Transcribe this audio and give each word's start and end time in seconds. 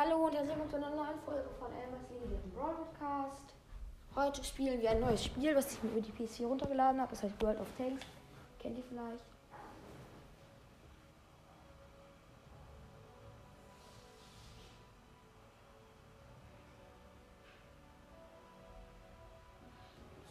Hallo 0.00 0.26
und 0.26 0.32
herzlich 0.32 0.50
willkommen 0.50 0.70
zu 0.70 0.76
einer 0.76 0.90
neuen 0.90 1.18
Folge 1.26 1.48
von 1.58 1.72
Elmas 1.72 2.08
legendären 2.08 2.52
Broadcast. 2.52 3.52
Heute 4.14 4.44
spielen 4.44 4.80
wir 4.80 4.90
ein 4.90 5.00
neues 5.00 5.24
Spiel, 5.24 5.56
was 5.56 5.72
ich 5.72 5.82
mir 5.82 5.90
über 5.90 6.00
die 6.00 6.12
PC 6.12 6.46
runtergeladen 6.46 7.00
habe. 7.00 7.10
Das 7.10 7.24
heißt 7.24 7.42
World 7.42 7.58
of 7.58 7.66
Tanks. 7.76 8.06
Kennt 8.60 8.78
ihr 8.78 8.84
vielleicht? 8.84 9.24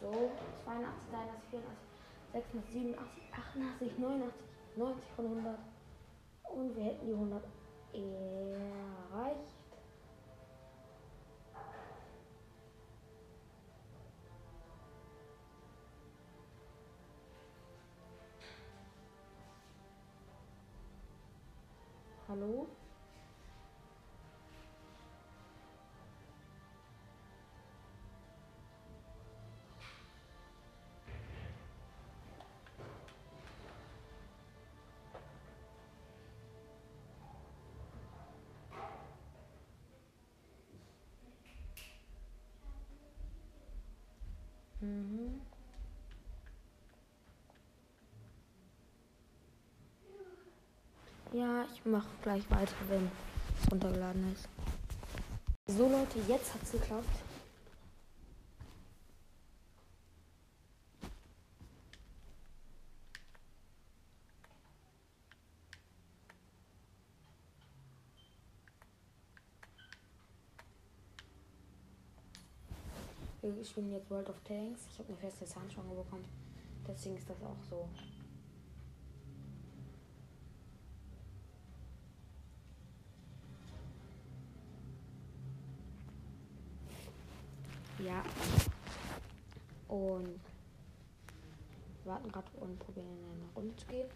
So, 0.00 0.30
82, 0.64 1.10
83, 1.12 1.50
84, 1.50 1.76
86, 2.32 2.72
87, 2.72 3.22
88, 3.34 3.98
89, 3.98 4.34
90 4.76 5.04
von 5.14 5.26
100. 5.26 5.58
Und 6.56 6.74
wir 6.74 6.84
hätten 6.84 7.06
die 7.06 7.12
100 7.12 7.44
erreicht. 7.92 8.57
Hallo? 22.38 22.68
Ja, 51.32 51.66
ich 51.72 51.84
mache 51.84 52.08
gleich 52.22 52.50
weiter, 52.50 52.74
wenn 52.88 53.10
es 53.60 53.70
runtergeladen 53.70 54.32
ist. 54.32 54.48
So 55.66 55.86
Leute, 55.86 56.18
jetzt 56.26 56.54
hat's 56.54 56.72
geklappt. 56.72 57.04
Wir 73.42 73.64
spielen 73.64 73.92
jetzt 73.92 74.10
World 74.10 74.30
of 74.30 74.40
Tanks. 74.44 74.86
Ich 74.90 74.98
habe 74.98 75.08
eine 75.08 75.18
feste 75.18 75.44
Zahnspange 75.44 75.94
bekommen. 75.94 76.24
Deswegen 76.86 77.16
ist 77.16 77.28
das 77.28 77.42
auch 77.42 77.62
so. 77.68 77.88
Ja. 87.98 88.22
Und 89.88 90.40
warten 92.04 92.30
gerade 92.30 92.48
und 92.60 92.78
probieren 92.78 93.06
in 93.08 93.24
eine 93.24 93.52
Runde 93.54 93.76
zu 93.76 93.86
gehen. 93.86 94.08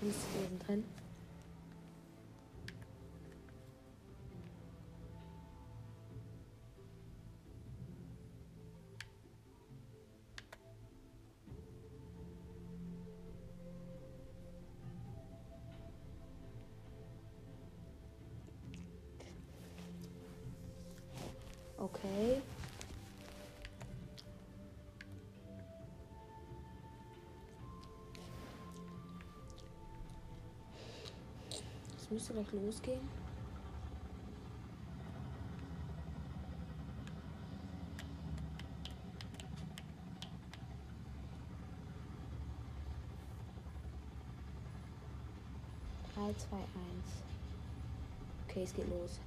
Nichts 0.00 0.24
gewesen 0.32 0.58
drin. 0.60 0.84
Okay. 21.80 22.42
Es 31.96 32.10
müsste 32.10 32.32
gleich 32.32 32.52
losgehen. 32.52 33.08
Drei, 46.14 46.32
zwei, 46.34 46.56
eins. 46.56 47.22
Okay, 48.48 48.64
es 48.64 48.74
geht 48.74 48.88
los. 48.88 49.20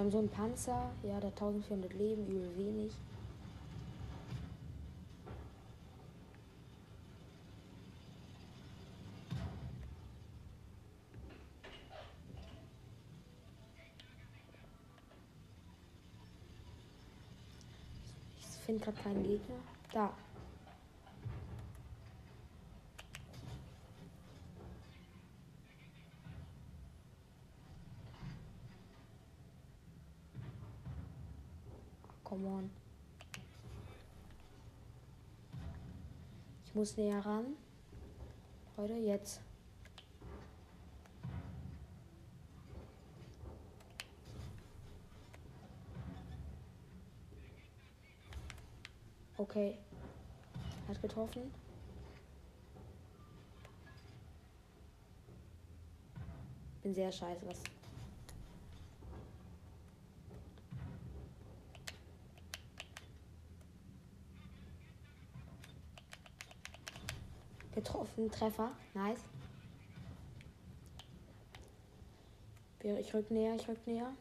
Wir 0.00 0.04
haben 0.04 0.12
so 0.12 0.18
einen 0.20 0.30
Panzer, 0.30 0.90
ja, 1.02 1.20
der 1.20 1.28
1400 1.28 1.92
Leben, 1.92 2.26
übel 2.26 2.56
wenig. 2.56 2.94
Ich 18.38 18.46
finde 18.64 18.82
gerade 18.82 18.96
keinen 19.02 19.22
Gegner. 19.22 19.56
Da. 19.92 20.14
Come 32.30 32.46
on. 32.46 32.70
Ich 36.64 36.72
muss 36.76 36.96
näher 36.96 37.18
ran. 37.26 37.56
Leute, 38.76 38.92
jetzt. 38.92 39.40
Okay. 49.36 49.76
Hat 50.86 51.02
getroffen. 51.02 51.52
Bin 56.82 56.94
sehr 56.94 57.10
scheiße, 57.10 57.44
was 57.44 57.60
Getroffen, 67.90 68.30
Treffer, 68.30 68.70
nice. 68.94 69.18
Ich 73.00 73.12
rück 73.12 73.28
näher, 73.32 73.56
ich 73.56 73.68
rück 73.68 73.84
näher. 73.84 74.12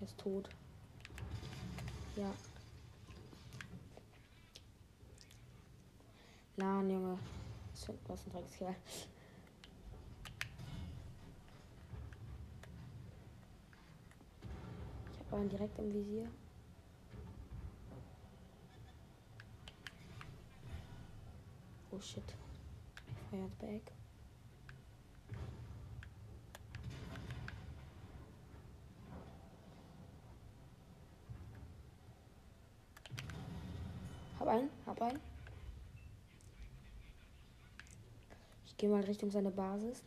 Der 0.00 0.06
ist 0.06 0.18
tot. 0.18 0.48
Ja. 2.16 2.32
Lan, 6.56 6.90
Junge. 6.90 7.18
Was 8.08 8.26
ein 8.26 8.32
Dreckskerl. 8.32 8.74
Ich 15.12 15.20
habe 15.20 15.36
einen 15.36 15.48
direkt 15.50 15.78
im 15.78 15.92
Visier. 15.92 16.28
Oh 21.90 22.00
shit. 22.00 22.34
Fired 23.30 23.58
Hab 34.46 34.54
einen, 34.54 34.70
hab 34.86 35.02
einen. 35.02 35.20
Ich 38.64 38.76
gehe 38.76 38.88
mal 38.88 39.02
Richtung 39.02 39.28
seine 39.28 39.50
Basis. 39.50 40.04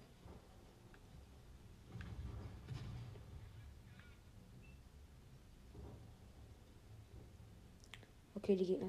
Okay, 8.35 8.55
die 8.55 8.65
Gegner. 8.65 8.87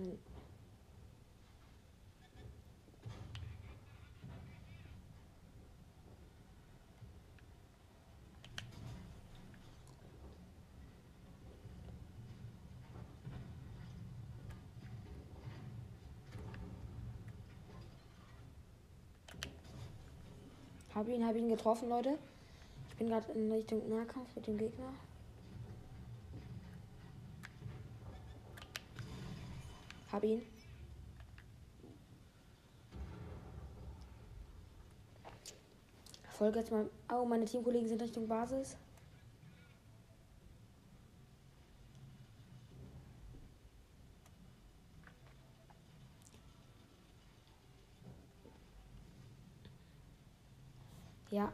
Hab 21.00 21.08
ihn, 21.08 21.26
hab 21.26 21.34
ihn 21.34 21.48
getroffen, 21.48 21.88
Leute. 21.88 22.18
Ich 22.90 22.96
bin 22.96 23.08
gerade 23.08 23.32
in 23.32 23.50
Richtung 23.50 23.88
Nahkampf 23.88 24.36
mit 24.36 24.46
dem 24.46 24.58
Gegner. 24.58 24.92
Hab 30.12 30.22
ihn. 30.22 30.42
Folge 36.28 36.58
jetzt 36.58 36.70
mal. 36.70 36.90
Oh, 37.10 37.24
meine 37.24 37.46
Teamkollegen 37.46 37.88
sind 37.88 38.02
Richtung 38.02 38.28
Basis. 38.28 38.76
Ja. 51.30 51.52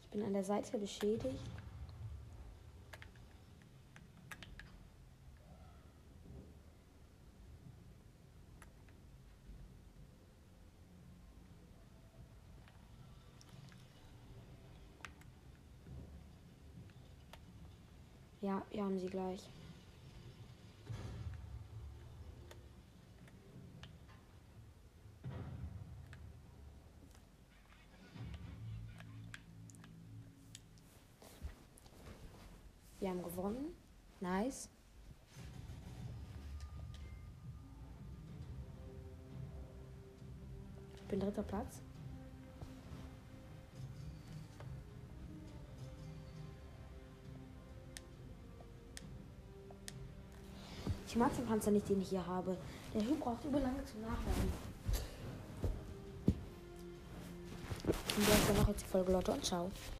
Ich 0.00 0.08
bin 0.10 0.22
an 0.22 0.32
der 0.32 0.44
Seite 0.44 0.78
beschädigt. 0.78 1.63
Ja, 18.44 18.62
wir 18.72 18.84
haben 18.84 18.98
sie 18.98 19.06
gleich. 19.06 19.48
Wir 33.00 33.08
haben 33.08 33.22
gewonnen. 33.22 33.74
Nice. 34.20 34.68
Ich 40.96 41.04
bin 41.04 41.18
dritter 41.18 41.42
Platz. 41.44 41.80
Ich 51.14 51.20
Panzer 51.46 51.70
nicht, 51.70 51.88
den 51.88 52.00
ich 52.00 52.08
hier 52.08 52.26
habe. 52.26 52.56
Der 52.92 53.00
Hüb 53.00 53.20
braucht 53.20 53.44
über 53.44 53.60
lange 53.60 53.84
zum 53.84 54.00
Nachladen. 54.00 54.52
Und 58.16 58.28
das 58.28 58.48
war 58.48 58.56
noch 58.56 58.68
jetzt 58.68 58.82
die 58.82 58.88
Folge, 58.88 59.12
Leute, 59.12 59.30
und 59.30 59.44
ciao. 59.44 59.70